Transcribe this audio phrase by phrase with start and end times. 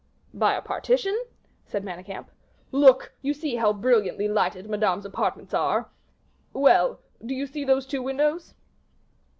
[0.33, 1.25] "By a partition?"
[1.67, 2.25] said Manicamp.
[2.71, 5.91] "Look; you see how brilliantly lighted Madame's apartments are
[6.53, 8.55] well, do you see those two windows?"